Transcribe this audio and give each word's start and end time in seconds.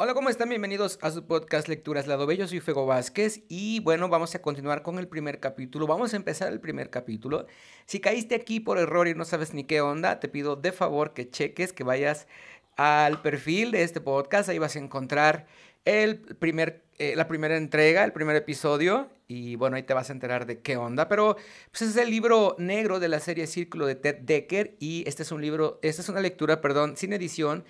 Hola, 0.00 0.14
¿cómo 0.14 0.28
están? 0.28 0.48
Bienvenidos 0.48 0.96
a 1.02 1.10
su 1.10 1.26
podcast 1.26 1.66
Lecturas 1.66 2.06
Lado 2.06 2.24
Bello. 2.24 2.46
Soy 2.46 2.60
Fego 2.60 2.86
Vázquez 2.86 3.42
y 3.48 3.80
bueno, 3.80 4.08
vamos 4.08 4.32
a 4.36 4.40
continuar 4.40 4.82
con 4.82 5.00
el 5.00 5.08
primer 5.08 5.40
capítulo. 5.40 5.88
Vamos 5.88 6.12
a 6.14 6.16
empezar 6.16 6.52
el 6.52 6.60
primer 6.60 6.88
capítulo. 6.88 7.46
Si 7.84 7.98
caíste 7.98 8.36
aquí 8.36 8.60
por 8.60 8.78
error 8.78 9.08
y 9.08 9.16
no 9.16 9.24
sabes 9.24 9.54
ni 9.54 9.64
qué 9.64 9.80
onda, 9.80 10.20
te 10.20 10.28
pido 10.28 10.54
de 10.54 10.70
favor 10.70 11.14
que 11.14 11.28
cheques, 11.28 11.72
que 11.72 11.82
vayas 11.82 12.28
al 12.76 13.22
perfil 13.22 13.72
de 13.72 13.82
este 13.82 14.00
podcast. 14.00 14.48
Ahí 14.48 14.60
vas 14.60 14.76
a 14.76 14.78
encontrar 14.78 15.48
el 15.84 16.20
primer, 16.20 16.84
eh, 17.00 17.16
la 17.16 17.26
primera 17.26 17.56
entrega, 17.56 18.04
el 18.04 18.12
primer 18.12 18.36
episodio. 18.36 19.10
Y 19.28 19.56
bueno, 19.56 19.76
ahí 19.76 19.82
te 19.82 19.92
vas 19.94 20.08
a 20.08 20.14
enterar 20.14 20.46
de 20.46 20.60
qué 20.60 20.76
onda. 20.78 21.06
Pero 21.06 21.36
pues 21.70 21.82
es 21.82 21.96
el 21.96 22.10
libro 22.10 22.56
negro 22.58 22.98
de 22.98 23.08
la 23.08 23.20
serie 23.20 23.46
Círculo 23.46 23.86
de 23.86 23.94
Ted 23.94 24.20
Decker. 24.22 24.74
Y 24.80 25.04
este 25.06 25.22
es 25.22 25.30
un 25.30 25.42
libro, 25.42 25.78
esta 25.82 26.02
es 26.02 26.08
una 26.08 26.20
lectura, 26.20 26.60
perdón, 26.62 26.96
sin 26.96 27.12
edición 27.12 27.64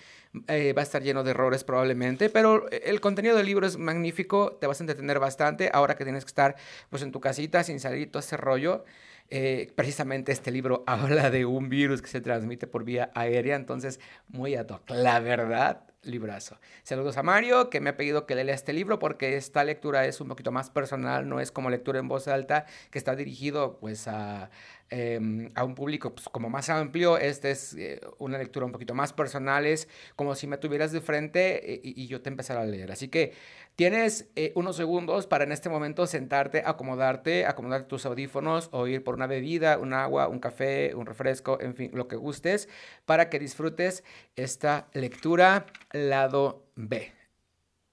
eh, 0.47 0.73
va 0.73 0.83
a 0.83 0.85
estar 0.85 1.03
lleno 1.03 1.25
de 1.25 1.31
errores 1.31 1.65
probablemente, 1.65 2.29
pero 2.29 2.69
el 2.71 3.01
contenido 3.01 3.37
del 3.37 3.47
libro 3.47 3.67
es 3.67 3.79
magnífico, 3.79 4.53
te 4.61 4.67
vas 4.67 4.79
a 4.81 4.83
entretener 4.85 5.19
bastante 5.19 5.71
ahora 5.73 5.97
que 5.97 6.05
tienes 6.05 6.25
que 6.25 6.29
estar 6.29 6.57
pues 6.91 7.03
en 7.03 7.13
tu 7.13 7.21
casita 7.21 7.65
sin 7.65 7.81
salir 7.81 8.11
todo 8.11 8.21
ese 8.21 8.37
rollo. 8.37 8.85
Eh, 9.31 9.73
precisamente 9.75 10.33
este 10.33 10.51
libro 10.51 10.85
habla 10.87 11.31
de 11.31 11.45
un 11.45 11.69
virus 11.69 12.03
que 12.03 12.09
se 12.09 12.21
transmite 12.21 12.67
por 12.67 12.85
vía 12.85 13.11
aérea, 13.15 13.57
entonces 13.57 14.01
muy 14.29 14.55
ad. 14.55 14.71
La 14.89 15.19
verdad, 15.21 15.88
librazo. 16.03 16.59
Saludos 16.83 17.17
a 17.17 17.23
Mario, 17.23 17.71
que 17.71 17.81
me 17.81 17.91
ha 17.91 17.97
pedido 17.97 18.27
que 18.27 18.35
lea 18.35 18.55
este 18.55 18.73
libro 18.73 18.99
porque 18.99 19.37
esta 19.37 19.65
lectura 19.65 20.07
es 20.07 20.21
un 20.21 20.29
poquito 20.29 20.53
más 20.53 20.71
personal, 20.71 21.29
no 21.29 21.41
es 21.41 21.51
como 21.51 21.71
lectura 21.71 21.99
en 21.99 22.09
voz 22.09 22.29
alta, 22.29 22.67
que 22.91 22.99
está 22.99 23.17
dirigido 23.17 23.79
pues 23.79 24.09
a, 24.09 24.51
em, 24.91 25.51
a 25.55 25.65
un 25.65 25.75
público 25.75 26.15
pues, 26.15 26.29
como 26.29 26.51
más 26.51 26.69
amplio. 26.71 27.19
Esta 27.19 27.49
es 27.51 27.75
eh, 27.75 28.01
una 28.19 28.39
lectura 28.39 28.67
un 28.67 28.73
poquito 28.73 28.95
más 28.95 29.13
personal, 29.13 29.67
es 29.67 29.89
como 30.17 30.35
si 30.35 30.47
me 30.47 30.59
tuvieras 30.59 30.93
de 30.93 31.01
frente 31.01 31.75
eh, 31.75 31.81
y, 31.83 32.07
yo 32.07 32.21
te 32.23 32.31
empezara 32.31 32.63
a 32.63 32.65
leer. 32.65 32.93
Así 32.93 33.09
que 33.09 33.35
tienes 33.77 34.31
eh, 34.37 34.53
unos 34.55 34.77
segundos 34.77 35.27
para 35.27 35.45
en 35.45 35.53
este 35.53 35.69
momento 35.69 36.07
sentarte, 36.07 36.63
acomodarte, 36.65 37.47
acomodar 37.47 37.85
tus 37.85 38.07
audífonos 38.07 38.69
o 38.73 38.87
ir 38.87 39.05
por 39.05 39.15
una 39.15 39.27
bebida, 39.27 39.79
un 39.79 39.93
agua, 39.93 40.29
un 40.29 40.39
café, 40.39 40.95
un 40.95 41.07
refresco, 41.07 41.61
en 41.61 41.75
fin, 41.75 41.91
lo 41.95 42.09
que 42.09 42.17
gustes, 42.17 42.69
para 43.05 43.29
que 43.31 43.39
disfrutes 43.39 44.05
esta 44.37 44.89
lectura 44.93 45.67
lado 45.93 46.67
B. 46.77 47.13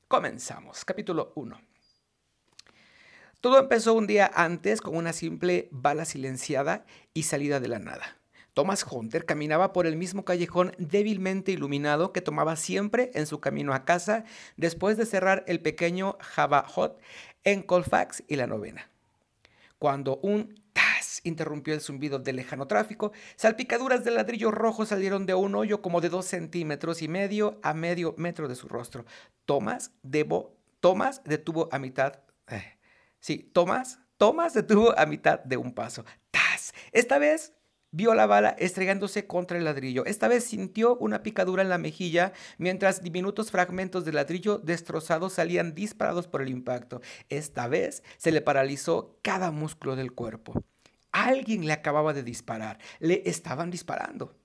Comenzamos. 0.08 0.86
Capítulo 0.86 1.34
1. 1.36 1.65
Todo 3.46 3.60
empezó 3.60 3.94
un 3.94 4.08
día 4.08 4.32
antes 4.34 4.82
con 4.82 4.98
una 4.98 5.14
simple 5.14 5.68
bala 5.70 6.06
silenciada 6.06 6.84
y 7.14 7.22
salida 7.22 7.60
de 7.60 7.68
la 7.68 7.78
nada. 7.78 8.18
Thomas 8.56 8.84
Hunter 8.90 9.24
caminaba 9.28 9.72
por 9.72 9.86
el 9.86 9.98
mismo 9.98 10.26
callejón 10.26 10.72
débilmente 10.80 11.52
iluminado 11.52 12.12
que 12.12 12.22
tomaba 12.22 12.56
siempre 12.56 13.12
en 13.14 13.28
su 13.28 13.40
camino 13.40 13.76
a 13.76 13.86
casa 13.86 14.24
después 14.58 14.98
de 14.98 15.06
cerrar 15.06 15.44
el 15.46 15.62
pequeño 15.62 16.18
Java 16.22 16.66
Hot 16.68 17.00
en 17.44 17.62
Colfax 17.62 18.24
y 18.28 18.36
la 18.36 18.48
novena. 18.48 18.90
Cuando 19.78 20.18
un 20.24 20.59
tas 20.74 21.22
interrumpió 21.24 21.76
el 21.76 21.82
zumbido 21.82 22.18
del 22.18 22.38
lejano 22.38 22.66
tráfico, 22.66 23.12
salpicaduras 23.36 24.04
de 24.04 24.09
ladrillo 24.09 24.50
rojo 24.50 24.88
salieron 24.88 25.28
de 25.28 25.36
un 25.36 25.54
hoyo 25.54 25.84
como 25.84 26.02
de 26.02 26.09
dos 26.09 26.26
centímetros 26.26 27.04
y 27.04 27.08
medio 27.08 27.59
a 27.62 27.76
medio 27.76 28.16
metro 28.18 28.48
de 28.48 28.56
su 28.56 28.68
rostro. 28.68 29.06
Thomas, 29.46 29.92
debo, 30.02 30.58
detuvo 31.26 31.70
a 31.72 31.78
mitad. 31.78 32.22
Eh, 32.48 32.75
sí, 33.26 33.50
Thomas, 33.54 33.98
Thomas 34.18 34.54
detuvo 34.54 34.98
a 34.98 35.08
mitad 35.08 35.40
de 35.40 35.58
un 35.58 35.73
paso. 35.73 36.06
¡Tas! 36.30 36.76
Esta 36.92 37.18
vez 37.18 37.54
vio 37.90 38.14
la 38.14 38.28
bala 38.28 38.50
estrellándose 38.59 39.26
contra 39.26 39.58
el 39.58 39.64
ladrillo. 39.64 40.06
Esta 40.06 40.28
vez 40.28 40.44
sintió 40.44 40.95
una 40.98 41.23
picadura 41.23 41.64
en 41.64 41.70
la 41.70 41.80
mejilla 41.80 42.34
mientras 42.59 43.02
diminutos 43.02 43.50
fragmentos 43.50 44.06
de 44.06 44.14
ladrillo 44.14 44.59
destrozado 44.59 45.31
salían 45.31 45.73
disparados 45.73 46.28
por 46.28 46.44
el 46.44 46.50
impacto. 46.50 47.02
Esta 47.30 47.68
vez 47.68 48.03
se 48.18 48.31
le 48.31 48.42
paralizó 48.42 49.18
cada 49.23 49.50
músculo 49.50 49.96
del 49.96 50.12
cuerpo. 50.14 50.64
Alguien 51.12 51.66
le 51.66 51.74
acababa 51.74 52.13
de 52.13 52.22
disparar. 52.22 52.78
Le 53.00 53.24
estaban 53.25 53.72
disparando. 53.72 54.38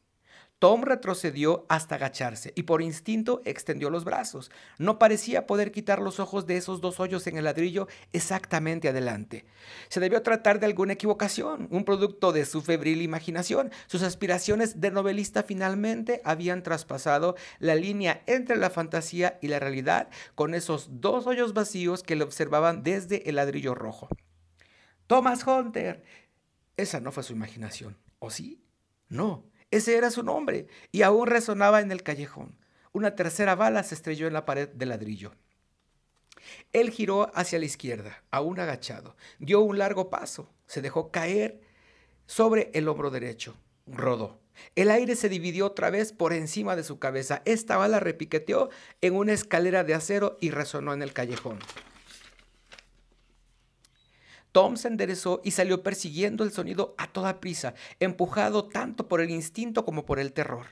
Tom 0.60 0.82
retrocedió 0.82 1.64
hasta 1.70 1.94
agacharse 1.94 2.52
y 2.54 2.64
por 2.64 2.82
instinto 2.82 3.40
extendió 3.46 3.88
los 3.88 4.04
brazos. 4.04 4.50
No 4.76 4.98
parecía 4.98 5.46
poder 5.46 5.72
quitar 5.72 6.02
los 6.02 6.20
ojos 6.20 6.46
de 6.46 6.58
esos 6.58 6.82
dos 6.82 7.00
hoyos 7.00 7.26
en 7.26 7.38
el 7.38 7.44
ladrillo 7.44 7.88
exactamente 8.12 8.90
adelante. 8.90 9.46
Se 9.88 10.00
debió 10.00 10.20
tratar 10.20 10.60
de 10.60 10.66
alguna 10.66 10.92
equivocación, 10.92 11.66
un 11.70 11.86
producto 11.86 12.32
de 12.32 12.44
su 12.44 12.60
febril 12.60 13.00
imaginación. 13.00 13.72
Sus 13.86 14.02
aspiraciones 14.02 14.82
de 14.82 14.90
novelista 14.90 15.44
finalmente 15.44 16.20
habían 16.24 16.62
traspasado 16.62 17.36
la 17.58 17.74
línea 17.74 18.22
entre 18.26 18.58
la 18.58 18.68
fantasía 18.68 19.38
y 19.40 19.48
la 19.48 19.60
realidad 19.60 20.10
con 20.34 20.54
esos 20.54 21.00
dos 21.00 21.26
hoyos 21.26 21.54
vacíos 21.54 22.02
que 22.02 22.16
le 22.16 22.24
observaban 22.24 22.82
desde 22.82 23.26
el 23.30 23.36
ladrillo 23.36 23.74
rojo. 23.74 24.08
Thomas 25.06 25.46
Hunter. 25.46 26.04
Esa 26.76 27.00
no 27.00 27.12
fue 27.12 27.22
su 27.22 27.32
imaginación, 27.32 27.96
¿o 28.18 28.30
sí? 28.30 28.62
No, 29.08 29.49
ese 29.70 29.96
era 29.96 30.10
su 30.10 30.22
nombre 30.22 30.66
y 30.92 31.02
aún 31.02 31.26
resonaba 31.26 31.80
en 31.80 31.92
el 31.92 32.02
callejón. 32.02 32.56
Una 32.92 33.14
tercera 33.14 33.54
bala 33.54 33.82
se 33.82 33.94
estrelló 33.94 34.26
en 34.26 34.32
la 34.32 34.44
pared 34.44 34.68
de 34.68 34.86
ladrillo. 34.86 35.32
Él 36.72 36.90
giró 36.90 37.30
hacia 37.34 37.58
la 37.58 37.66
izquierda, 37.66 38.24
aún 38.30 38.58
agachado, 38.58 39.16
dio 39.38 39.60
un 39.60 39.78
largo 39.78 40.10
paso, 40.10 40.48
se 40.66 40.82
dejó 40.82 41.10
caer 41.10 41.60
sobre 42.26 42.70
el 42.74 42.88
hombro 42.88 43.10
derecho, 43.10 43.54
rodó. 43.86 44.40
El 44.74 44.90
aire 44.90 45.16
se 45.16 45.28
dividió 45.28 45.66
otra 45.66 45.90
vez 45.90 46.12
por 46.12 46.32
encima 46.32 46.76
de 46.76 46.84
su 46.84 46.98
cabeza. 46.98 47.42
Esta 47.44 47.76
bala 47.76 48.00
repiqueteó 48.00 48.70
en 49.00 49.14
una 49.14 49.32
escalera 49.32 49.84
de 49.84 49.94
acero 49.94 50.36
y 50.40 50.50
resonó 50.50 50.92
en 50.92 51.02
el 51.02 51.12
callejón. 51.12 51.58
Tom 54.52 54.76
se 54.76 54.88
enderezó 54.88 55.40
y 55.44 55.52
salió 55.52 55.82
persiguiendo 55.82 56.44
el 56.44 56.52
sonido 56.52 56.94
a 56.98 57.06
toda 57.12 57.40
prisa, 57.40 57.74
empujado 58.00 58.68
tanto 58.68 59.08
por 59.08 59.20
el 59.20 59.30
instinto 59.30 59.84
como 59.84 60.04
por 60.04 60.18
el 60.18 60.32
terror. 60.32 60.66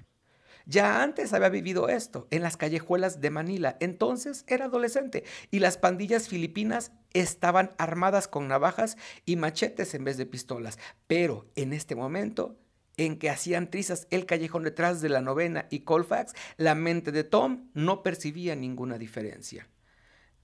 Ya 0.67 1.03
antes 1.03 1.33
había 1.33 1.49
vivido 1.49 1.89
esto 1.89 2.29
en 2.31 2.43
las 2.43 2.59
callejuelas 2.59 3.23
de 3.23 3.31
Manila, 3.31 3.79
entonces 3.81 4.45
era 4.47 4.67
adolescente 4.67 5.25
y 5.51 5.61
las 5.61 5.79
pandillas 5.79 6.29
filipinas 6.29 6.93
estaban 7.15 7.71
armadas 7.79 8.29
con 8.29 8.49
navajas 8.49 8.99
y 9.25 9.37
machetes 9.37 9.95
en 9.95 10.05
vez 10.05 10.19
de 10.19 10.27
pistolas, 10.27 10.79
pero 11.07 11.47
en 11.57 11.73
este 11.73 11.95
momento 11.95 12.59
en 12.99 13.19
que 13.19 13.31
hacían 13.31 13.71
trizas 13.71 14.07
el 14.11 14.27
callejón 14.27 14.65
detrás 14.65 15.01
de 15.01 15.09
la 15.09 15.23
novena 15.23 15.67
y 15.71 15.81
Colfax, 15.81 16.35
la 16.59 16.75
mente 16.75 17.13
de 17.13 17.25
Tom 17.25 17.71
no 17.73 18.03
percibía 18.03 18.55
ninguna 18.55 18.99
diferencia. 18.99 19.69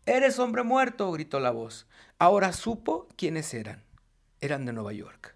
Eres 0.07 0.39
hombre 0.39 0.63
muerto, 0.63 1.11
gritó 1.13 1.41
la 1.41 1.51
voz. 1.51 1.87
Ahora 2.19 2.53
supo 2.53 3.09
quiénes 3.17 3.55
eran. 3.55 3.83
Eran 4.41 4.67
de 4.67 4.73
Nueva 4.73 4.93
York. 4.93 5.35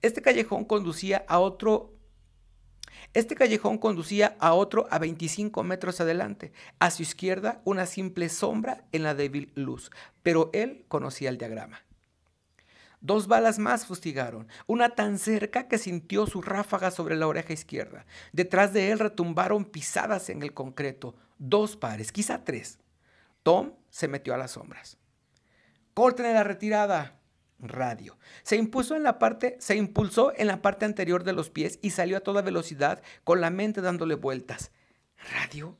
Este 0.00 0.22
callejón 0.22 0.64
conducía 0.64 1.24
a 1.28 1.38
otro 1.38 1.98
este 3.14 3.34
callejón 3.34 3.78
conducía 3.78 4.36
a 4.38 4.52
otro 4.52 4.86
a 4.90 4.98
25 4.98 5.62
metros 5.62 6.00
adelante. 6.00 6.52
A 6.78 6.90
su 6.90 7.02
izquierda, 7.02 7.60
una 7.64 7.86
simple 7.86 8.28
sombra 8.28 8.84
en 8.92 9.02
la 9.02 9.14
débil 9.14 9.52
luz, 9.54 9.90
pero 10.22 10.50
él 10.52 10.84
conocía 10.88 11.30
el 11.30 11.38
diagrama. 11.38 11.82
Dos 13.00 13.28
balas 13.28 13.58
más 13.58 13.86
fustigaron, 13.86 14.48
una 14.66 14.90
tan 14.90 15.18
cerca 15.18 15.68
que 15.68 15.78
sintió 15.78 16.26
su 16.26 16.42
ráfaga 16.42 16.90
sobre 16.90 17.16
la 17.16 17.28
oreja 17.28 17.52
izquierda. 17.52 18.06
Detrás 18.32 18.72
de 18.72 18.90
él 18.90 18.98
retumbaron 18.98 19.64
pisadas 19.64 20.28
en 20.30 20.42
el 20.42 20.52
concreto, 20.52 21.14
dos 21.38 21.76
pares, 21.76 22.10
quizá 22.10 22.44
tres. 22.44 22.78
Tom 23.44 23.72
se 23.98 24.06
metió 24.06 24.32
a 24.32 24.38
las 24.38 24.52
sombras. 24.52 24.96
Corten 25.92 26.32
la 26.32 26.44
retirada. 26.44 27.20
Radio. 27.58 28.16
Se 28.44 28.54
impulsó 28.54 28.94
en 28.94 29.02
la 29.02 29.18
parte, 29.18 29.56
se 29.58 29.74
impulsó 29.74 30.32
en 30.36 30.46
la 30.46 30.62
parte 30.62 30.84
anterior 30.84 31.24
de 31.24 31.32
los 31.32 31.50
pies 31.50 31.80
y 31.82 31.90
salió 31.90 32.16
a 32.16 32.20
toda 32.20 32.40
velocidad 32.40 33.02
con 33.24 33.40
la 33.40 33.50
mente 33.50 33.80
dándole 33.80 34.14
vueltas. 34.14 34.70
Radio. 35.32 35.76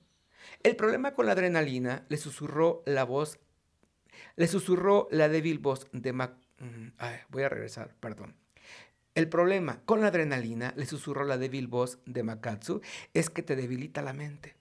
El 0.64 0.74
problema 0.74 1.14
con 1.14 1.26
la 1.26 1.32
adrenalina 1.32 2.04
le 2.08 2.16
susurró 2.16 2.82
la 2.86 3.04
voz, 3.04 3.38
le 4.34 4.48
susurró 4.48 5.06
la 5.12 5.28
débil 5.28 5.60
voz 5.60 5.86
de 5.92 6.12
Mac. 6.12 6.34
Mm, 6.58 6.88
voy 7.28 7.44
a 7.44 7.48
regresar, 7.48 7.94
perdón. 8.00 8.34
El 9.14 9.28
problema 9.28 9.80
con 9.84 10.00
la 10.00 10.08
adrenalina, 10.08 10.74
le 10.76 10.86
susurró 10.86 11.24
la 11.24 11.38
débil 11.38 11.68
voz 11.68 12.00
de 12.04 12.24
Makatsu, 12.24 12.80
es 13.14 13.30
que 13.30 13.44
te 13.44 13.54
debilita 13.54 14.02
la 14.02 14.12
mente. 14.12 14.56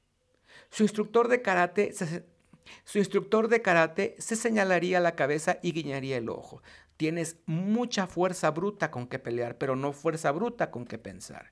Su 0.69 0.83
instructor 0.83 1.27
de 1.27 1.41
karate 1.41 1.93
se, 1.93 2.36
su 2.83 2.97
instructor 2.97 3.47
de 3.47 3.61
karate 3.61 4.15
se 4.19 4.35
señalaría 4.35 4.99
la 4.99 5.15
cabeza 5.15 5.59
y 5.61 5.71
guiñaría 5.71 6.17
el 6.17 6.29
ojo. 6.29 6.61
Tienes 6.97 7.37
mucha 7.45 8.07
fuerza 8.07 8.51
bruta 8.51 8.91
con 8.91 9.07
que 9.07 9.19
pelear, 9.19 9.57
pero 9.57 9.75
no 9.75 9.93
fuerza 9.93 10.31
bruta 10.31 10.71
con 10.71 10.85
que 10.85 10.97
pensar. 10.97 11.51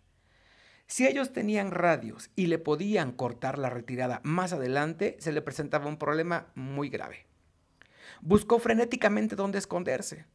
Si 0.88 1.08
ellos 1.08 1.34
tenían 1.34 1.72
radios 1.72 2.30
y 2.36 2.46
le 2.46 2.60
podían 2.60 3.12
cortar 3.12 3.58
la 3.58 3.70
retirada 3.70 4.22
más 4.24 4.54
adelante, 4.54 5.18
se 5.20 5.32
le 5.32 5.42
presentaba 5.42 5.88
un 5.88 5.98
problema 5.98 6.52
muy 6.54 6.90
grave. 6.90 7.26
Buscó 8.22 8.60
frenéticamente 8.60 9.36
dónde 9.36 9.58
esconderse. 9.58 10.26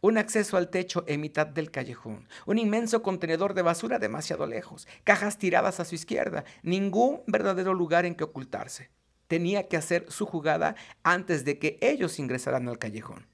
Un 0.00 0.18
acceso 0.18 0.56
al 0.56 0.68
techo 0.68 1.04
en 1.08 1.20
mitad 1.20 1.46
del 1.46 1.70
callejón, 1.70 2.28
un 2.44 2.58
inmenso 2.58 3.02
contenedor 3.02 3.54
de 3.54 3.62
basura 3.62 3.98
demasiado 3.98 4.46
lejos, 4.46 4.86
cajas 5.04 5.38
tiradas 5.38 5.80
a 5.80 5.84
su 5.84 5.94
izquierda, 5.94 6.44
ningún 6.62 7.22
verdadero 7.26 7.72
lugar 7.72 8.04
en 8.04 8.14
que 8.14 8.24
ocultarse. 8.24 8.90
Tenía 9.28 9.68
que 9.68 9.76
hacer 9.76 10.06
su 10.10 10.26
jugada 10.26 10.76
antes 11.02 11.44
de 11.44 11.58
que 11.58 11.78
ellos 11.80 12.18
ingresaran 12.18 12.68
al 12.68 12.78
callejón. 12.78 13.26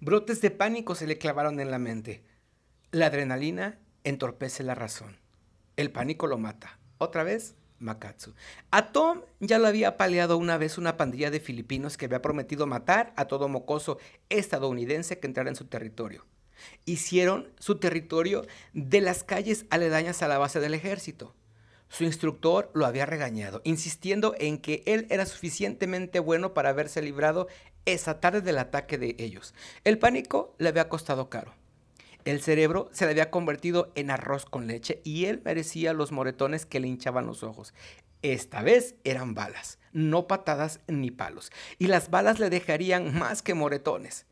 Brotes 0.00 0.40
de 0.40 0.50
pánico 0.50 0.94
se 0.94 1.06
le 1.06 1.18
clavaron 1.18 1.60
en 1.60 1.70
la 1.70 1.78
mente. 1.78 2.24
La 2.90 3.06
adrenalina 3.06 3.78
entorpece 4.04 4.64
la 4.64 4.74
razón. 4.74 5.18
El 5.76 5.92
pánico 5.92 6.26
lo 6.26 6.38
mata. 6.38 6.78
Otra 6.98 7.22
vez, 7.22 7.54
Makatsu. 7.78 8.34
A 8.70 8.92
Tom 8.92 9.22
ya 9.40 9.58
lo 9.58 9.66
había 9.66 9.96
paleado 9.96 10.38
una 10.38 10.56
vez 10.56 10.78
una 10.78 10.96
pandilla 10.96 11.30
de 11.30 11.40
filipinos 11.40 11.96
que 11.96 12.06
había 12.06 12.22
prometido 12.22 12.66
matar 12.66 13.12
a 13.16 13.26
todo 13.26 13.48
mocoso 13.48 13.98
estadounidense 14.28 15.18
que 15.18 15.26
entrara 15.26 15.50
en 15.50 15.56
su 15.56 15.66
territorio. 15.66 16.26
Hicieron 16.84 17.52
su 17.58 17.78
territorio 17.78 18.46
de 18.72 19.00
las 19.00 19.24
calles 19.24 19.66
aledañas 19.70 20.22
a 20.22 20.28
la 20.28 20.38
base 20.38 20.60
del 20.60 20.74
ejército. 20.74 21.34
Su 21.92 22.04
instructor 22.04 22.70
lo 22.72 22.86
había 22.86 23.04
regañado, 23.04 23.60
insistiendo 23.64 24.34
en 24.38 24.56
que 24.56 24.82
él 24.86 25.06
era 25.10 25.26
suficientemente 25.26 26.20
bueno 26.20 26.54
para 26.54 26.70
haberse 26.70 27.02
librado 27.02 27.48
esa 27.84 28.18
tarde 28.18 28.40
del 28.40 28.56
ataque 28.56 28.96
de 28.96 29.14
ellos. 29.18 29.52
El 29.84 29.98
pánico 29.98 30.54
le 30.56 30.70
había 30.70 30.88
costado 30.88 31.28
caro. 31.28 31.52
El 32.24 32.40
cerebro 32.40 32.88
se 32.92 33.04
le 33.04 33.10
había 33.10 33.30
convertido 33.30 33.92
en 33.94 34.10
arroz 34.10 34.46
con 34.46 34.68
leche 34.68 35.02
y 35.04 35.26
él 35.26 35.42
merecía 35.44 35.92
los 35.92 36.12
moretones 36.12 36.64
que 36.64 36.80
le 36.80 36.88
hinchaban 36.88 37.26
los 37.26 37.42
ojos. 37.42 37.74
Esta 38.22 38.62
vez 38.62 38.94
eran 39.04 39.34
balas, 39.34 39.78
no 39.92 40.26
patadas 40.26 40.80
ni 40.86 41.10
palos. 41.10 41.52
Y 41.78 41.88
las 41.88 42.08
balas 42.08 42.38
le 42.38 42.48
dejarían 42.48 43.18
más 43.18 43.42
que 43.42 43.52
moretones. 43.52 44.24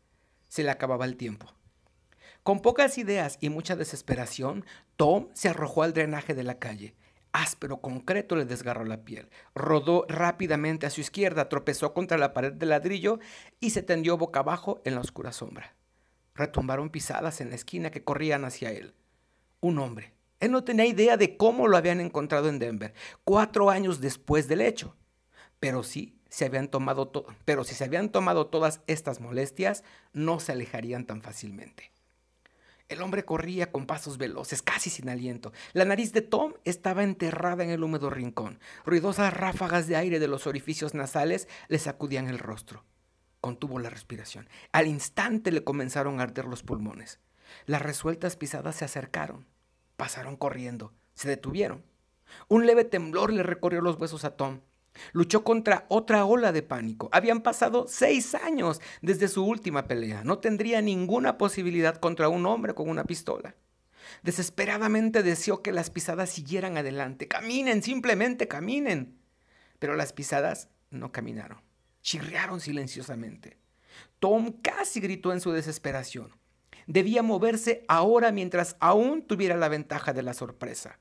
Se 0.47 0.63
le 0.63 0.71
acababa 0.71 1.05
el 1.05 1.15
tiempo. 1.15 1.53
Con 2.41 2.61
pocas 2.63 2.97
ideas 2.97 3.37
y 3.39 3.49
mucha 3.49 3.75
desesperación, 3.75 4.65
Tom 4.95 5.27
se 5.35 5.49
arrojó 5.49 5.83
al 5.83 5.93
drenaje 5.93 6.33
de 6.33 6.43
la 6.43 6.57
calle 6.57 6.95
áspero, 7.33 7.81
concreto, 7.81 8.35
le 8.35 8.45
desgarró 8.45 8.85
la 8.85 9.03
piel. 9.03 9.29
Rodó 9.55 10.05
rápidamente 10.07 10.85
a 10.85 10.89
su 10.89 11.01
izquierda, 11.01 11.49
tropezó 11.49 11.93
contra 11.93 12.17
la 12.17 12.33
pared 12.33 12.53
de 12.53 12.65
ladrillo 12.65 13.19
y 13.59 13.71
se 13.71 13.83
tendió 13.83 14.17
boca 14.17 14.39
abajo 14.39 14.81
en 14.85 14.95
la 14.95 15.01
oscura 15.01 15.31
sombra. 15.31 15.75
Retumbaron 16.35 16.89
pisadas 16.89 17.41
en 17.41 17.49
la 17.49 17.55
esquina 17.55 17.91
que 17.91 18.03
corrían 18.03 18.45
hacia 18.45 18.71
él. 18.71 18.95
Un 19.59 19.79
hombre. 19.79 20.13
Él 20.39 20.51
no 20.51 20.63
tenía 20.63 20.85
idea 20.85 21.17
de 21.17 21.37
cómo 21.37 21.67
lo 21.67 21.77
habían 21.77 22.01
encontrado 22.01 22.49
en 22.49 22.57
Denver, 22.57 22.93
cuatro 23.23 23.69
años 23.69 24.01
después 24.01 24.47
del 24.47 24.61
hecho. 24.61 24.95
Pero 25.59 25.83
sí, 25.83 26.19
se 26.29 26.45
habían 26.45 26.69
tomado 26.69 27.11
pero 27.45 27.63
si 27.63 27.75
se 27.75 27.83
habían 27.83 28.09
tomado 28.09 28.47
todas 28.47 28.81
estas 28.87 29.19
molestias, 29.19 29.83
no 30.13 30.39
se 30.39 30.53
alejarían 30.53 31.05
tan 31.05 31.21
fácilmente. 31.21 31.90
El 33.01 33.05
hombre 33.05 33.25
corría 33.25 33.71
con 33.71 33.87
pasos 33.87 34.19
veloces, 34.19 34.61
casi 34.61 34.91
sin 34.91 35.09
aliento. 35.09 35.53
La 35.73 35.85
nariz 35.85 36.13
de 36.13 36.21
Tom 36.21 36.53
estaba 36.65 37.01
enterrada 37.01 37.63
en 37.63 37.71
el 37.71 37.83
húmedo 37.83 38.11
rincón. 38.11 38.59
Ruidosas 38.85 39.33
ráfagas 39.33 39.87
de 39.87 39.95
aire 39.95 40.19
de 40.19 40.27
los 40.27 40.45
orificios 40.45 40.93
nasales 40.93 41.47
le 41.67 41.79
sacudían 41.79 42.27
el 42.27 42.37
rostro. 42.37 42.85
Contuvo 43.39 43.79
la 43.79 43.89
respiración. 43.89 44.47
Al 44.71 44.85
instante 44.85 45.51
le 45.51 45.63
comenzaron 45.63 46.19
a 46.19 46.23
arder 46.23 46.45
los 46.45 46.61
pulmones. 46.61 47.19
Las 47.65 47.81
resueltas 47.81 48.35
pisadas 48.35 48.75
se 48.75 48.85
acercaron. 48.85 49.47
Pasaron 49.97 50.35
corriendo. 50.35 50.93
Se 51.15 51.27
detuvieron. 51.27 51.83
Un 52.49 52.67
leve 52.67 52.85
temblor 52.85 53.33
le 53.33 53.41
recorrió 53.41 53.81
los 53.81 53.99
huesos 53.99 54.25
a 54.25 54.37
Tom. 54.37 54.59
Luchó 55.13 55.43
contra 55.43 55.85
otra 55.89 56.25
ola 56.25 56.51
de 56.51 56.63
pánico. 56.63 57.09
Habían 57.11 57.41
pasado 57.41 57.85
seis 57.87 58.35
años 58.35 58.81
desde 59.01 59.27
su 59.27 59.45
última 59.45 59.87
pelea. 59.87 60.23
No 60.23 60.39
tendría 60.39 60.81
ninguna 60.81 61.37
posibilidad 61.37 61.97
contra 61.97 62.29
un 62.29 62.45
hombre 62.45 62.73
con 62.73 62.89
una 62.89 63.03
pistola. 63.03 63.55
Desesperadamente 64.23 65.23
deseó 65.23 65.61
que 65.61 65.71
las 65.71 65.89
pisadas 65.89 66.29
siguieran 66.29 66.77
adelante. 66.77 67.27
Caminen, 67.27 67.83
simplemente 67.83 68.47
caminen. 68.47 69.17
Pero 69.79 69.95
las 69.95 70.13
pisadas 70.13 70.69
no 70.89 71.11
caminaron. 71.11 71.61
Chirriaron 72.01 72.59
silenciosamente. 72.59 73.57
Tom 74.19 74.53
casi 74.61 74.99
gritó 74.99 75.33
en 75.33 75.41
su 75.41 75.51
desesperación. 75.51 76.35
Debía 76.87 77.23
moverse 77.23 77.85
ahora 77.87 78.31
mientras 78.31 78.75
aún 78.79 79.21
tuviera 79.25 79.55
la 79.55 79.69
ventaja 79.69 80.13
de 80.13 80.23
la 80.23 80.33
sorpresa. 80.33 80.99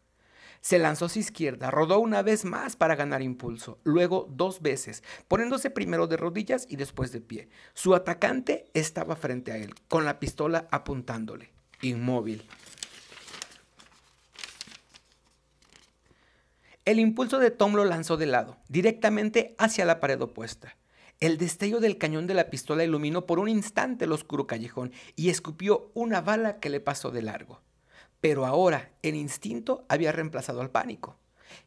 Se 0.60 0.78
lanzó 0.78 1.06
a 1.06 1.08
su 1.08 1.18
izquierda, 1.18 1.70
rodó 1.70 1.98
una 2.00 2.22
vez 2.22 2.44
más 2.44 2.76
para 2.76 2.94
ganar 2.94 3.22
impulso, 3.22 3.78
luego 3.82 4.28
dos 4.30 4.60
veces, 4.60 5.02
poniéndose 5.26 5.70
primero 5.70 6.06
de 6.06 6.18
rodillas 6.18 6.66
y 6.68 6.76
después 6.76 7.12
de 7.12 7.22
pie. 7.22 7.48
Su 7.72 7.94
atacante 7.94 8.70
estaba 8.74 9.16
frente 9.16 9.52
a 9.52 9.56
él, 9.56 9.74
con 9.88 10.04
la 10.04 10.20
pistola 10.20 10.68
apuntándole, 10.70 11.50
inmóvil. 11.80 12.46
El 16.84 16.98
impulso 16.98 17.38
de 17.38 17.50
Tom 17.50 17.74
lo 17.74 17.84
lanzó 17.84 18.16
de 18.16 18.26
lado, 18.26 18.58
directamente 18.68 19.54
hacia 19.58 19.84
la 19.84 20.00
pared 20.00 20.20
opuesta. 20.20 20.76
El 21.20 21.38
destello 21.38 21.80
del 21.80 21.98
cañón 21.98 22.26
de 22.26 22.34
la 22.34 22.50
pistola 22.50 22.82
iluminó 22.82 23.26
por 23.26 23.38
un 23.38 23.48
instante 23.48 24.06
el 24.06 24.12
oscuro 24.12 24.46
callejón 24.46 24.92
y 25.16 25.28
escupió 25.28 25.90
una 25.94 26.20
bala 26.22 26.60
que 26.60 26.70
le 26.70 26.80
pasó 26.80 27.10
de 27.10 27.22
largo. 27.22 27.60
Pero 28.20 28.46
ahora 28.46 28.93
el 29.02 29.14
instinto 29.14 29.84
había 29.88 30.12
reemplazado 30.12 30.61
al 30.61 30.70
pánico. 30.70 31.19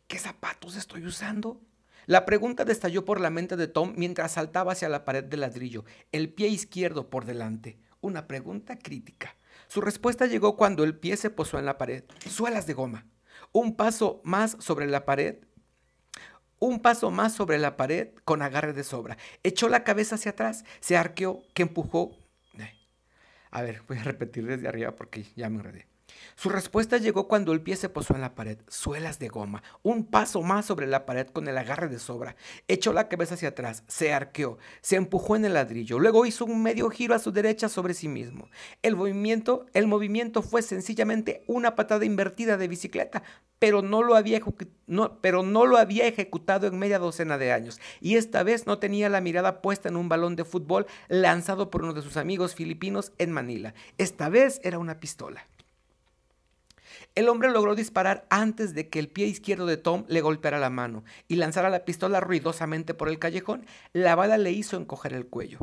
¿Qué 0.08 0.20
zapatos 0.20 0.76
estoy 0.76 1.06
usando? 1.06 1.62
La 2.06 2.26
pregunta 2.26 2.66
destalló 2.66 3.06
por 3.06 3.22
la 3.22 3.30
mente 3.30 3.56
de 3.56 3.68
Tom 3.68 3.94
mientras 3.96 4.34
saltaba 4.34 4.74
hacia 4.74 4.90
la 4.90 5.06
pared 5.06 5.24
de 5.24 5.38
ladrillo, 5.38 5.86
el 6.12 6.34
pie 6.34 6.48
izquierdo 6.50 7.10
por 7.10 7.26
delante. 7.26 7.80
Una 8.02 8.28
pregunta 8.28 8.78
crítica. 8.78 9.38
Su 9.68 9.80
respuesta 9.80 10.26
llegó 10.26 10.58
cuando 10.58 10.84
el 10.84 10.98
pie 10.98 11.16
se 11.16 11.30
posó 11.30 11.58
en 11.58 11.66
la 11.66 11.78
pared. 11.78 12.04
Suelas 12.30 12.68
de 12.68 12.74
goma. 12.74 13.06
Un 13.54 13.76
paso 13.76 14.22
más 14.24 14.58
sobre 14.60 14.88
la 14.88 15.06
pared. 15.06 15.38
Un 16.60 16.82
paso 16.82 17.12
más 17.12 17.34
sobre 17.34 17.58
la 17.58 17.78
pared 17.78 18.10
con 18.26 18.42
agarre 18.42 18.74
de 18.74 18.84
sobra. 18.84 19.18
Echó 19.44 19.70
la 19.70 19.84
cabeza 19.84 20.16
hacia 20.16 20.32
atrás, 20.32 20.66
se 20.82 20.98
arqueó, 20.98 21.42
que 21.54 21.64
empujó. 21.64 22.18
A 23.52 23.62
ver, 23.62 23.84
voy 23.88 24.00
a 24.00 24.04
repetir 24.04 24.48
desde 24.48 24.68
arriba 24.68 24.96
porque 24.96 25.26
ya 25.36 25.48
me 25.48 25.58
enredé. 25.58 25.93
Su 26.36 26.50
respuesta 26.50 26.98
llegó 26.98 27.28
cuando 27.28 27.54
el 27.54 27.62
pie 27.62 27.76
se 27.76 27.90
posó 27.90 28.16
en 28.16 28.22
la 28.22 28.36
pared, 28.36 28.58
suelas 28.68 29.20
de 29.20 29.28
goma, 29.28 29.64
un 29.82 30.06
paso 30.06 30.42
más 30.42 30.66
sobre 30.66 30.88
la 30.88 31.06
pared 31.06 31.28
con 31.28 31.48
el 31.48 31.58
agarre 31.58 31.88
de 31.88 32.00
sobra. 32.00 32.36
Echó 32.68 32.94
la 32.94 33.08
cabeza 33.08 33.36
hacia 33.36 33.50
atrás, 33.50 33.84
se 33.88 34.14
arqueó, 34.14 34.58
se 34.82 34.96
empujó 34.96 35.36
en 35.36 35.46
el 35.46 35.54
ladrillo, 35.54 36.00
luego 36.00 36.26
hizo 36.26 36.46
un 36.46 36.64
medio 36.64 36.90
giro 36.90 37.16
a 37.16 37.20
su 37.20 37.32
derecha 37.32 37.70
sobre 37.70 37.94
sí 37.94 38.08
mismo. 38.08 38.50
El 38.82 38.96
movimiento, 38.96 39.66
el 39.74 39.88
movimiento 39.88 40.42
fue 40.42 40.62
sencillamente 40.62 41.44
una 41.48 41.76
patada 41.76 42.06
invertida 42.06 42.58
de 42.58 42.68
bicicleta, 42.68 43.24
pero 43.60 43.82
no, 43.82 44.04
lo 44.04 44.16
había 44.16 44.42
pero 45.22 45.44
no 45.44 45.66
lo 45.66 45.78
había 45.78 46.06
ejecutado 46.06 46.68
en 46.68 46.78
media 46.78 47.00
docena 47.00 47.38
de 47.38 47.54
años. 47.54 47.80
Y 48.02 48.18
esta 48.18 48.44
vez 48.44 48.68
no 48.68 48.80
tenía 48.80 49.08
la 49.08 49.22
mirada 49.22 49.62
puesta 49.62 49.90
en 49.90 49.96
un 49.96 50.10
balón 50.10 50.36
de 50.36 50.44
fútbol 50.44 50.86
lanzado 51.08 51.70
por 51.70 51.84
uno 51.84 51.94
de 51.94 52.02
sus 52.02 52.18
amigos 52.18 52.56
filipinos 52.56 53.14
en 53.18 53.32
Manila. 53.32 53.74
Esta 53.98 54.30
vez 54.30 54.60
era 54.64 54.80
una 54.80 55.00
pistola. 55.00 55.48
El 57.16 57.30
hombre 57.30 57.52
logró 57.52 57.76
disparar 57.76 58.26
antes 58.32 58.74
de 58.74 58.90
que 58.90 58.98
el 58.98 59.08
pie 59.08 59.28
izquierdo 59.28 59.68
de 59.68 59.78
Tom 59.78 60.04
le 60.08 60.22
golpeara 60.22 60.58
la 60.58 60.72
mano 60.72 61.04
y 61.28 61.36
lanzara 61.36 61.70
la 61.70 61.86
pistola 61.86 62.20
ruidosamente 62.20 62.96
por 62.96 63.08
el 63.08 63.20
callejón. 63.20 63.68
La 63.94 64.16
bala 64.16 64.40
le 64.40 64.52
hizo 64.52 64.78
encoger 64.78 65.14
el 65.14 65.28
cuello. 65.28 65.60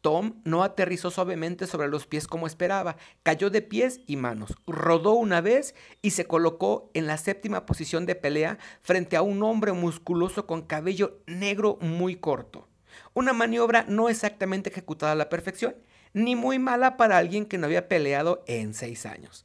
Tom 0.00 0.40
no 0.44 0.62
aterrizó 0.62 1.10
suavemente 1.10 1.66
sobre 1.66 1.88
los 1.88 2.06
pies 2.06 2.26
como 2.26 2.46
esperaba, 2.46 2.96
cayó 3.22 3.50
de 3.50 3.60
pies 3.60 4.00
y 4.06 4.16
manos, 4.16 4.56
rodó 4.66 5.12
una 5.12 5.42
vez 5.42 5.74
y 6.00 6.12
se 6.12 6.24
colocó 6.24 6.90
en 6.94 7.06
la 7.06 7.18
séptima 7.18 7.66
posición 7.66 8.06
de 8.06 8.14
pelea 8.14 8.58
frente 8.80 9.18
a 9.18 9.22
un 9.22 9.42
hombre 9.42 9.72
musculoso 9.72 10.46
con 10.46 10.62
cabello 10.62 11.20
negro 11.26 11.76
muy 11.82 12.16
corto. 12.16 12.68
Una 13.12 13.34
maniobra 13.34 13.84
no 13.86 14.08
exactamente 14.08 14.70
ejecutada 14.70 15.12
a 15.12 15.16
la 15.16 15.28
perfección, 15.28 15.76
ni 16.14 16.36
muy 16.36 16.58
mala 16.58 16.96
para 16.96 17.18
alguien 17.18 17.44
que 17.44 17.58
no 17.58 17.66
había 17.66 17.86
peleado 17.86 18.42
en 18.46 18.72
seis 18.72 19.04
años. 19.04 19.44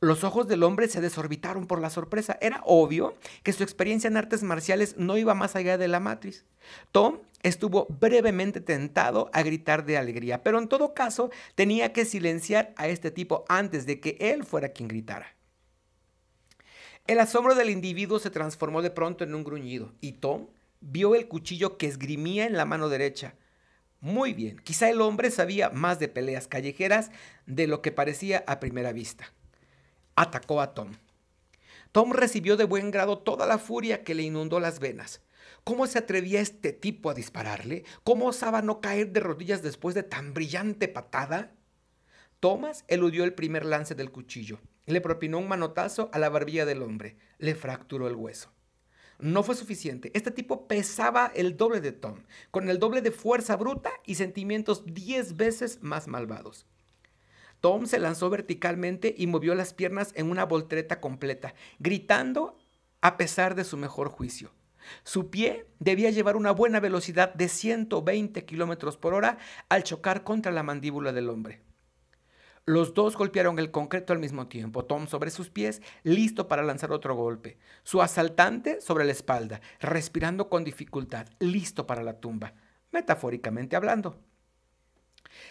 Los 0.00 0.22
ojos 0.22 0.46
del 0.46 0.62
hombre 0.62 0.86
se 0.86 1.00
desorbitaron 1.00 1.66
por 1.66 1.80
la 1.80 1.90
sorpresa. 1.90 2.38
Era 2.40 2.62
obvio 2.64 3.14
que 3.42 3.52
su 3.52 3.64
experiencia 3.64 4.06
en 4.06 4.16
artes 4.16 4.44
marciales 4.44 4.96
no 4.96 5.18
iba 5.18 5.34
más 5.34 5.56
allá 5.56 5.76
de 5.76 5.88
la 5.88 5.98
matriz. 5.98 6.44
Tom 6.92 7.18
estuvo 7.42 7.86
brevemente 7.98 8.60
tentado 8.60 9.28
a 9.32 9.42
gritar 9.42 9.84
de 9.84 9.98
alegría, 9.98 10.44
pero 10.44 10.60
en 10.60 10.68
todo 10.68 10.94
caso 10.94 11.30
tenía 11.56 11.92
que 11.92 12.04
silenciar 12.04 12.72
a 12.76 12.86
este 12.86 13.10
tipo 13.10 13.44
antes 13.48 13.86
de 13.86 13.98
que 13.98 14.16
él 14.20 14.44
fuera 14.44 14.68
quien 14.68 14.88
gritara. 14.88 15.34
El 17.08 17.18
asombro 17.18 17.56
del 17.56 17.70
individuo 17.70 18.20
se 18.20 18.30
transformó 18.30 18.82
de 18.82 18.90
pronto 18.90 19.24
en 19.24 19.34
un 19.34 19.42
gruñido 19.42 19.94
y 20.00 20.12
Tom 20.12 20.46
vio 20.80 21.16
el 21.16 21.26
cuchillo 21.26 21.76
que 21.76 21.86
esgrimía 21.86 22.46
en 22.46 22.52
la 22.52 22.66
mano 22.66 22.88
derecha. 22.88 23.34
Muy 24.00 24.32
bien, 24.32 24.60
quizá 24.62 24.88
el 24.88 25.00
hombre 25.00 25.32
sabía 25.32 25.70
más 25.70 25.98
de 25.98 26.06
peleas 26.06 26.46
callejeras 26.46 27.10
de 27.46 27.66
lo 27.66 27.82
que 27.82 27.90
parecía 27.90 28.44
a 28.46 28.60
primera 28.60 28.92
vista 28.92 29.32
atacó 30.20 30.60
a 30.60 30.74
Tom. 30.74 30.92
Tom 31.92 32.12
recibió 32.12 32.56
de 32.56 32.64
buen 32.64 32.90
grado 32.90 33.18
toda 33.18 33.46
la 33.46 33.58
furia 33.58 34.04
que 34.04 34.14
le 34.14 34.24
inundó 34.24 34.60
las 34.60 34.78
venas. 34.80 35.22
¿Cómo 35.64 35.86
se 35.86 35.98
atrevía 35.98 36.40
este 36.40 36.72
tipo 36.72 37.10
a 37.10 37.14
dispararle? 37.14 37.84
¿Cómo 38.04 38.26
osaba 38.26 38.62
no 38.62 38.80
caer 38.80 39.12
de 39.12 39.20
rodillas 39.20 39.62
después 39.62 39.94
de 39.94 40.02
tan 40.02 40.34
brillante 40.34 40.88
patada? 40.88 41.52
Thomas 42.40 42.84
eludió 42.88 43.24
el 43.24 43.34
primer 43.34 43.64
lance 43.64 43.94
del 43.94 44.10
cuchillo. 44.10 44.60
Le 44.86 45.00
propinó 45.00 45.38
un 45.38 45.48
manotazo 45.48 46.10
a 46.12 46.18
la 46.18 46.28
barbilla 46.28 46.64
del 46.64 46.82
hombre. 46.82 47.16
Le 47.38 47.54
fracturó 47.54 48.08
el 48.08 48.14
hueso. 48.14 48.52
No 49.18 49.42
fue 49.42 49.56
suficiente. 49.56 50.10
Este 50.14 50.30
tipo 50.30 50.68
pesaba 50.68 51.32
el 51.34 51.56
doble 51.56 51.80
de 51.80 51.92
Tom, 51.92 52.22
con 52.50 52.70
el 52.70 52.78
doble 52.78 53.02
de 53.02 53.10
fuerza 53.10 53.56
bruta 53.56 53.90
y 54.06 54.14
sentimientos 54.14 54.84
diez 54.86 55.36
veces 55.36 55.82
más 55.82 56.06
malvados. 56.06 56.66
Tom 57.60 57.86
se 57.86 57.98
lanzó 57.98 58.30
verticalmente 58.30 59.14
y 59.16 59.26
movió 59.26 59.54
las 59.54 59.74
piernas 59.74 60.12
en 60.14 60.30
una 60.30 60.44
voltereta 60.44 61.00
completa, 61.00 61.54
gritando 61.78 62.56
a 63.00 63.16
pesar 63.16 63.54
de 63.54 63.64
su 63.64 63.76
mejor 63.76 64.08
juicio. 64.08 64.52
Su 65.04 65.30
pie 65.30 65.66
debía 65.78 66.10
llevar 66.10 66.36
una 66.36 66.52
buena 66.52 66.80
velocidad 66.80 67.34
de 67.34 67.48
120 67.48 68.44
kilómetros 68.44 68.96
por 68.96 69.14
hora 69.14 69.38
al 69.68 69.82
chocar 69.82 70.24
contra 70.24 70.52
la 70.52 70.62
mandíbula 70.62 71.12
del 71.12 71.28
hombre. 71.28 71.62
Los 72.64 72.92
dos 72.92 73.16
golpearon 73.16 73.58
el 73.58 73.70
concreto 73.70 74.12
al 74.12 74.18
mismo 74.18 74.46
tiempo, 74.46 74.84
Tom 74.84 75.06
sobre 75.06 75.30
sus 75.30 75.48
pies, 75.48 75.80
listo 76.02 76.48
para 76.48 76.62
lanzar 76.62 76.92
otro 76.92 77.14
golpe, 77.14 77.56
su 77.82 78.02
asaltante 78.02 78.82
sobre 78.82 79.06
la 79.06 79.12
espalda, 79.12 79.62
respirando 79.80 80.50
con 80.50 80.64
dificultad, 80.64 81.28
listo 81.38 81.86
para 81.86 82.02
la 82.02 82.20
tumba, 82.20 82.52
metafóricamente 82.92 83.74
hablando. 83.74 84.20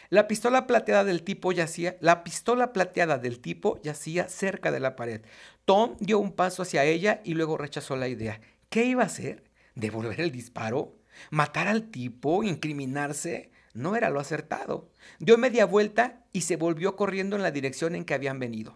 La 0.09 0.27
pistola 0.27 0.67
plateada 0.67 1.03
del 1.03 1.23
tipo 1.23 1.51
yacía, 1.51 1.97
la 1.99 2.23
pistola 2.23 2.73
plateada 2.73 3.17
del 3.17 3.39
tipo 3.39 3.81
yacía 3.81 4.29
cerca 4.29 4.71
de 4.71 4.79
la 4.79 4.95
pared. 4.95 5.21
Tom 5.65 5.95
dio 5.99 6.19
un 6.19 6.31
paso 6.31 6.63
hacia 6.63 6.85
ella 6.85 7.21
y 7.23 7.33
luego 7.33 7.57
rechazó 7.57 7.95
la 7.95 8.07
idea. 8.07 8.41
¿Qué 8.69 8.85
iba 8.85 9.03
a 9.03 9.07
hacer? 9.07 9.43
¿Devolver 9.75 10.21
el 10.21 10.31
disparo? 10.31 10.97
¿Matar 11.29 11.67
al 11.67 11.89
tipo? 11.89 12.43
¿Incriminarse? 12.43 13.51
No 13.73 13.95
era 13.95 14.09
lo 14.09 14.19
acertado. 14.19 14.91
Dio 15.19 15.37
media 15.37 15.65
vuelta 15.65 16.25
y 16.33 16.41
se 16.41 16.55
volvió 16.55 16.95
corriendo 16.95 17.35
en 17.35 17.43
la 17.43 17.51
dirección 17.51 17.95
en 17.95 18.05
que 18.05 18.13
habían 18.13 18.39
venido. 18.39 18.75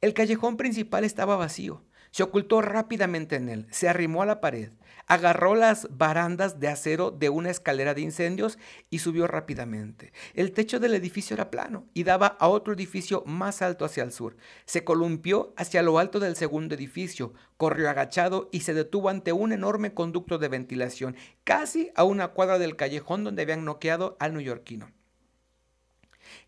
El 0.00 0.14
callejón 0.14 0.56
principal 0.56 1.04
estaba 1.04 1.36
vacío. 1.36 1.84
Se 2.10 2.24
ocultó 2.24 2.60
rápidamente 2.60 3.36
en 3.36 3.48
él, 3.48 3.66
se 3.70 3.88
arrimó 3.88 4.22
a 4.22 4.26
la 4.26 4.40
pared, 4.40 4.70
agarró 5.06 5.54
las 5.54 5.88
barandas 5.96 6.58
de 6.58 6.68
acero 6.68 7.10
de 7.10 7.28
una 7.28 7.50
escalera 7.50 7.94
de 7.94 8.00
incendios 8.00 8.58
y 8.90 8.98
subió 8.98 9.26
rápidamente. 9.26 10.12
El 10.34 10.52
techo 10.52 10.80
del 10.80 10.94
edificio 10.94 11.34
era 11.34 11.50
plano 11.50 11.86
y 11.94 12.02
daba 12.02 12.26
a 12.38 12.48
otro 12.48 12.72
edificio 12.74 13.22
más 13.26 13.62
alto 13.62 13.84
hacia 13.84 14.02
el 14.02 14.12
sur. 14.12 14.36
Se 14.66 14.82
columpió 14.84 15.54
hacia 15.56 15.82
lo 15.82 15.98
alto 15.98 16.18
del 16.18 16.36
segundo 16.36 16.74
edificio, 16.74 17.32
corrió 17.56 17.88
agachado 17.88 18.48
y 18.50 18.60
se 18.60 18.74
detuvo 18.74 19.08
ante 19.08 19.32
un 19.32 19.52
enorme 19.52 19.94
conducto 19.94 20.38
de 20.38 20.48
ventilación, 20.48 21.16
casi 21.44 21.90
a 21.94 22.04
una 22.04 22.28
cuadra 22.28 22.58
del 22.58 22.76
callejón 22.76 23.24
donde 23.24 23.42
habían 23.42 23.64
noqueado 23.64 24.16
al 24.18 24.34
neoyorquino. 24.34 24.90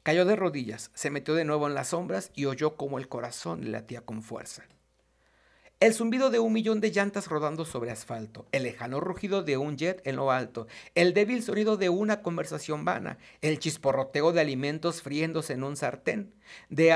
Cayó 0.03 0.25
de 0.25 0.37
rodillas, 0.37 0.91
se 0.95 1.11
metió 1.11 1.35
de 1.35 1.45
nuevo 1.45 1.67
en 1.67 1.75
las 1.75 1.89
sombras 1.89 2.31
y 2.35 2.47
oyó 2.47 2.77
como 2.77 2.99
el 2.99 3.09
corazón 3.09 3.71
latía 3.71 4.01
con 4.03 4.23
fuerza. 4.23 4.65
El 5.83 5.95
zumbido 5.95 6.31
de 6.31 6.39
un 6.39 6.53
millón 6.53 6.81
de 6.81 6.93
llantas 6.93 7.27
rodando 7.27 7.65
sobre 7.65 7.91
asfalto, 7.91 8.47
el 8.53 8.63
lejano 8.63 9.01
rugido 9.01 9.43
de 9.43 9.57
un 9.57 9.77
jet 9.77 10.01
en 10.07 10.15
lo 10.15 10.31
alto, 10.31 10.69
el 10.95 11.13
débil 11.13 11.43
sonido 11.43 11.77
de 11.77 11.89
una 11.89 12.23
conversación 12.23 12.85
vana, 12.85 13.19
el 13.41 13.59
chisporroteo 13.59 14.33
de 14.33 14.41
alimentos 14.41 15.03
friéndose 15.03 15.55
en 15.55 15.65
un 15.65 15.77
sartén 15.77 16.35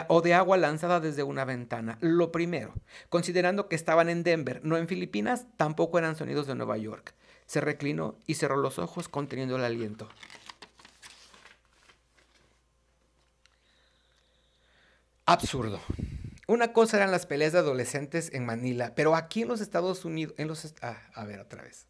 o 0.07 0.21
de 0.23 0.35
agua 0.35 0.57
lanzada 0.57 1.01
desde 1.01 1.25
una 1.25 1.45
ventana. 1.45 1.99
Lo 2.01 2.31
primero, 2.31 2.75
considerando 3.09 3.69
que 3.69 3.75
estaban 3.75 4.09
en 4.09 4.23
Denver, 4.23 4.61
no 4.63 4.77
en 4.77 4.87
Filipinas, 4.87 5.47
tampoco 5.57 5.99
eran 5.99 6.15
sonidos 6.15 6.47
de 6.47 6.55
Nueva 6.55 6.77
York. 6.77 7.13
Se 7.47 7.61
reclinó 7.61 8.21
y 8.29 8.35
cerró 8.35 8.57
los 8.57 8.79
ojos 8.79 9.09
conteniendo 9.09 9.57
el 9.57 9.65
aliento. 9.65 10.09
Absurdo. 15.25 15.81
Una 16.49 16.73
cosa 16.73 16.99
eran 16.99 17.11
las 17.11 17.27
peleas 17.27 17.53
de 17.53 17.59
adolescentes 17.59 18.31
en 18.33 18.47
Manila, 18.47 18.95
pero 18.95 19.17
aquí 19.17 19.43
en 19.43 19.49
los 19.49 19.61
Estados 19.61 20.05
Unidos, 20.05 20.35
en 20.39 20.47
los, 20.47 20.75
ah, 20.81 21.03
a 21.13 21.25
ver 21.25 21.41
otra 21.41 21.65
vez. 21.65 21.89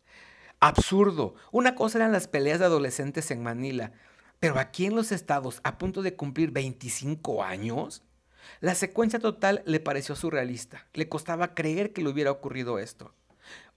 Absurdo. 0.60 1.34
Una 1.52 1.74
cosa 1.74 1.98
eran 1.98 2.12
las 2.12 2.26
peleas 2.26 2.60
de 2.60 2.64
adolescentes 2.64 3.30
en 3.30 3.42
Manila, 3.42 3.92
pero 4.40 4.58
aquí 4.58 4.86
en 4.86 4.94
los 4.94 5.12
estados, 5.12 5.60
a 5.62 5.76
punto 5.76 6.00
de 6.00 6.16
cumplir 6.16 6.52
25 6.52 7.44
años, 7.44 8.02
la 8.60 8.74
secuencia 8.74 9.18
total 9.18 9.62
le 9.66 9.78
pareció 9.78 10.16
surrealista. 10.16 10.86
Le 10.94 11.06
costaba 11.06 11.54
creer 11.54 11.92
que 11.92 12.00
le 12.00 12.08
hubiera 12.08 12.30
ocurrido 12.30 12.78
esto. 12.78 13.14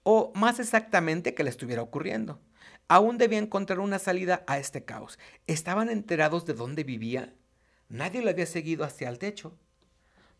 O 0.02 0.32
más 0.34 0.60
exactamente 0.60 1.34
que 1.34 1.44
le 1.44 1.50
estuviera 1.50 1.82
ocurriendo. 1.82 2.40
Aún 2.88 3.18
debía 3.18 3.38
encontrar 3.38 3.80
una 3.80 3.98
salida 3.98 4.44
a 4.46 4.58
este 4.58 4.86
caos. 4.86 5.18
¿Estaban 5.46 5.90
enterados 5.90 6.46
de 6.46 6.54
dónde 6.54 6.84
vivía? 6.84 7.34
Nadie 7.90 8.22
lo 8.22 8.30
había 8.30 8.46
seguido 8.46 8.84
hacia 8.84 9.10
el 9.10 9.18
techo. 9.18 9.58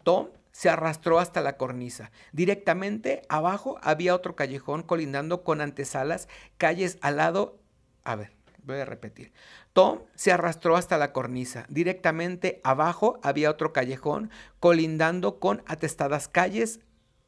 Tom 0.03 0.29
se 0.53 0.69
arrastró 0.69 1.19
hasta 1.19 1.41
la 1.41 1.57
cornisa. 1.57 2.11
Directamente 2.33 3.23
abajo 3.29 3.79
había 3.83 4.15
otro 4.15 4.37
callejón 4.37 4.83
colindando 4.83 5.43
con 5.45 5.61
antesalas, 5.61 6.29
calles 6.59 6.99
al 7.01 7.17
lado. 7.17 7.59
A 8.05 8.17
ver, 8.17 8.33
voy 8.65 8.79
a 8.79 8.85
repetir. 8.85 9.33
Tom 9.73 10.01
se 10.15 10.33
arrastró 10.33 10.77
hasta 10.77 10.99
la 10.99 11.13
cornisa. 11.13 11.67
Directamente 11.69 12.61
abajo 12.65 13.21
había 13.23 13.51
otro 13.51 13.73
callejón 13.73 14.31
colindando 14.59 15.39
con 15.39 15.63
atestadas 15.67 16.29
calles 16.29 16.81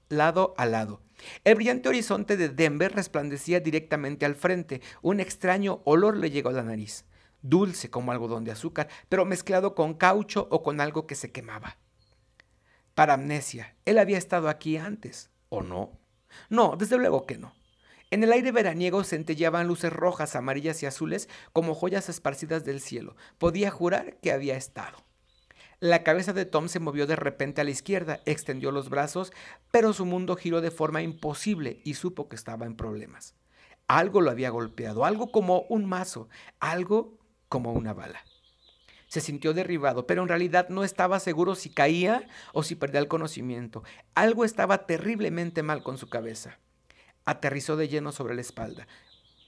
lado 0.09 0.55
a 0.59 0.67
lado. 0.67 1.01
El 1.45 1.55
brillante 1.55 1.89
horizonte 1.89 2.37
de 2.37 2.49
Denver 2.49 2.93
resplandecía 2.93 3.61
directamente 3.61 4.27
al 4.27 4.35
frente. 4.35 4.83
Un 5.01 5.21
extraño 5.21 5.81
olor 5.85 6.17
le 6.17 6.31
llegó 6.31 6.51
a 6.51 6.53
la 6.53 6.65
nariz. 6.65 7.05
Dulce 7.43 7.91
como 7.91 8.13
algodón 8.13 8.45
de 8.45 8.53
azúcar, 8.53 8.89
pero 9.09 9.25
mezclado 9.25 9.75
con 9.75 9.95
caucho 9.95 10.49
o 10.51 10.63
con 10.63 10.81
algo 10.81 11.07
que 11.07 11.15
se 11.15 11.33
quemaba 11.33 11.77
para 12.95 13.15
amnesia. 13.15 13.75
Él 13.85 13.99
había 13.99 14.19
estado 14.19 14.49
aquí 14.49 14.77
antes, 14.77 15.31
¿o 15.49 15.63
no? 15.63 15.99
No, 16.49 16.77
desde 16.77 16.99
luego 16.99 17.27
que 17.27 17.39
no. 17.39 17.55
En 18.11 18.23
el 18.23 18.33
aire 18.33 18.53
veraniego 18.53 19.05
centellaban 19.05 19.67
luces 19.67 19.93
rojas, 19.93 20.37
amarillas 20.37 20.83
y 20.83 20.87
azules 20.87 21.29
como 21.53 21.75
joyas 21.75 22.09
esparcidas 22.09 22.65
del 22.65 22.81
cielo. 22.81 23.17
Podía 23.39 23.71
jurar 23.71 24.17
que 24.21 24.33
había 24.33 24.57
estado. 24.57 24.99
La 25.81 26.03
cabeza 26.03 26.33
de 26.33 26.45
Tom 26.45 26.69
se 26.69 26.79
movió 26.79 27.07
de 27.07 27.17
repente 27.17 27.61
a 27.61 27.65
la 27.65 27.71
izquierda, 27.71 28.21
extendió 28.27 28.71
los 28.71 28.89
brazos, 28.89 29.33
pero 29.71 29.93
su 29.93 30.05
mundo 30.05 30.37
giró 30.37 30.61
de 30.61 30.71
forma 30.71 31.03
imposible 31.03 31.81
y 31.85 31.95
supo 31.95 32.29
que 32.29 32.37
estaba 32.37 32.67
en 32.67 32.77
problemas. 32.77 33.35
Algo 33.89 34.21
lo 34.21 34.31
había 34.31 34.51
golpeado, 34.51 35.05
algo 35.05 35.33
como 35.33 35.63
un 35.63 35.87
mazo, 35.87 36.29
algo 36.61 37.19
como 37.49 37.73
una 37.73 37.95
bala 37.95 38.23
se 39.13 39.21
sintió 39.21 39.53
derribado, 39.53 40.07
pero 40.07 40.23
en 40.23 40.29
realidad 40.29 40.71
no 40.71 40.85
estaba 40.85 41.21
seguro 41.21 41.55
si 41.55 41.69
caía 41.69 42.27
o 42.55 42.63
si 42.63 42.77
perdía 42.77 42.99
el 42.99 43.09
conocimiento. 43.09 43.85
Algo 44.15 44.47
estaba 44.47 44.87
terriblemente 44.87 45.63
mal 45.63 45.83
con 45.83 45.99
su 45.99 46.09
cabeza. 46.09 46.59
Aterrizó 47.27 47.77
de 47.77 47.89
lleno 47.89 48.11
sobre 48.11 48.35
la 48.35 48.41
espalda, 48.41 48.89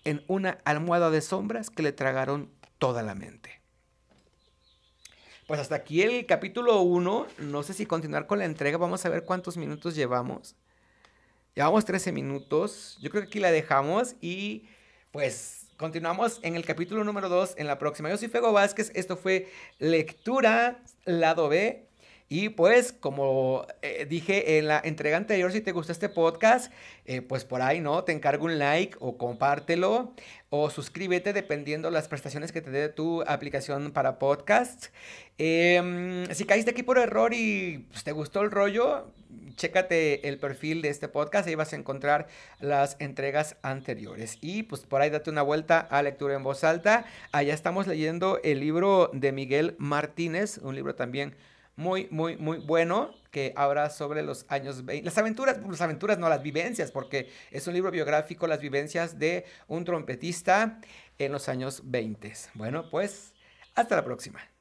en 0.04 0.22
una 0.28 0.58
almohada 0.66 1.08
de 1.08 1.22
sombras 1.22 1.70
que 1.70 1.82
le 1.82 1.92
tragaron 1.92 2.50
toda 2.76 3.02
la 3.02 3.14
mente. 3.14 3.62
Pues 5.46 5.58
hasta 5.58 5.76
aquí 5.76 6.02
el 6.02 6.26
capítulo 6.26 6.82
1. 6.82 7.26
No 7.38 7.62
sé 7.62 7.72
si 7.72 7.86
continuar 7.86 8.26
con 8.26 8.40
la 8.40 8.44
entrega. 8.44 8.76
Vamos 8.76 9.06
a 9.06 9.08
ver 9.08 9.24
cuántos 9.24 9.56
minutos 9.56 9.94
llevamos. 9.94 10.56
Llevamos 11.54 11.86
13 11.86 12.12
minutos. 12.12 12.98
Yo 13.00 13.08
creo 13.08 13.22
que 13.22 13.28
aquí 13.28 13.40
la 13.40 13.50
dejamos 13.50 14.16
y 14.20 14.68
pues 15.10 15.63
Continuamos 15.76 16.38
en 16.42 16.54
el 16.54 16.64
capítulo 16.64 17.02
número 17.02 17.28
2 17.28 17.54
en 17.58 17.66
la 17.66 17.78
próxima. 17.78 18.08
Yo 18.08 18.16
soy 18.16 18.28
Fego 18.28 18.52
Vázquez, 18.52 18.92
esto 18.94 19.16
fue 19.16 19.48
Lectura 19.80 20.78
Lado 21.04 21.48
B. 21.48 21.88
Y 22.28 22.50
pues, 22.50 22.92
como 22.92 23.66
eh, 23.82 24.06
dije 24.08 24.58
en 24.58 24.68
la 24.68 24.80
entrega 24.82 25.16
anterior, 25.16 25.50
si 25.50 25.60
te 25.60 25.72
gustó 25.72 25.90
este 25.90 26.08
podcast, 26.08 26.72
eh, 27.06 27.22
pues 27.22 27.44
por 27.44 27.60
ahí, 27.60 27.80
¿no? 27.80 28.04
Te 28.04 28.12
encargo 28.12 28.44
un 28.44 28.58
like 28.58 28.96
o 29.00 29.18
compártelo 29.18 30.14
o 30.48 30.70
suscríbete 30.70 31.32
dependiendo 31.32 31.90
las 31.90 32.06
prestaciones 32.06 32.52
que 32.52 32.60
te 32.60 32.70
dé 32.70 32.88
tu 32.88 33.22
aplicación 33.22 33.90
para 33.90 34.20
podcast. 34.20 34.86
Em, 35.38 36.26
si 36.32 36.44
caíste 36.44 36.70
aquí 36.70 36.84
por 36.84 36.98
error 36.98 37.34
y 37.34 37.86
pues, 37.90 38.04
te 38.04 38.12
gustó 38.12 38.42
el 38.42 38.52
rollo, 38.52 39.12
chécate 39.56 40.28
el 40.28 40.38
perfil 40.38 40.82
de 40.82 40.88
este 40.88 41.08
podcast, 41.08 41.48
ahí 41.48 41.54
vas 41.54 41.72
a 41.72 41.76
encontrar 41.76 42.26
las 42.60 42.96
entregas 42.98 43.56
anteriores. 43.62 44.38
Y 44.40 44.64
pues 44.64 44.82
por 44.82 45.00
ahí 45.00 45.10
date 45.10 45.30
una 45.30 45.42
vuelta 45.42 45.80
a 45.80 46.02
lectura 46.02 46.34
en 46.34 46.42
voz 46.42 46.64
alta. 46.64 47.04
Allá 47.32 47.54
estamos 47.54 47.86
leyendo 47.86 48.40
el 48.42 48.60
libro 48.60 49.10
de 49.12 49.32
Miguel 49.32 49.74
Martínez, 49.78 50.58
un 50.58 50.74
libro 50.74 50.94
también 50.94 51.34
muy, 51.76 52.08
muy, 52.10 52.36
muy 52.36 52.58
bueno 52.58 53.14
que 53.30 53.52
habla 53.56 53.90
sobre 53.90 54.22
los 54.22 54.46
años 54.48 54.84
20, 54.84 55.04
las 55.04 55.18
aventuras, 55.18 55.58
las 55.68 55.80
aventuras 55.80 56.18
no, 56.18 56.28
las 56.28 56.42
vivencias, 56.42 56.92
porque 56.92 57.30
es 57.50 57.66
un 57.66 57.74
libro 57.74 57.90
biográfico, 57.90 58.46
las 58.46 58.60
vivencias 58.60 59.18
de 59.18 59.44
un 59.66 59.84
trompetista 59.84 60.78
en 61.18 61.32
los 61.32 61.48
años 61.48 61.82
20. 61.84 62.32
Bueno, 62.54 62.88
pues 62.90 63.32
hasta 63.74 63.96
la 63.96 64.04
próxima. 64.04 64.53